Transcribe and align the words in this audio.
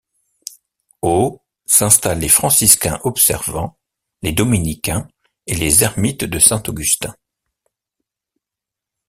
Au 1.03 1.43
s'installent 1.67 2.17
les 2.21 2.27
franciscains 2.27 2.99
observants, 3.03 3.77
les 4.23 4.31
dominicains 4.31 5.07
et 5.45 5.53
les 5.53 5.83
ermites 5.83 6.23
de 6.23 6.39
saint 6.39 6.63
Augustin. 6.67 7.15